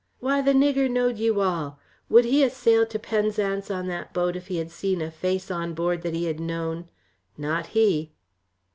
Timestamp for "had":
4.57-4.71, 6.25-6.39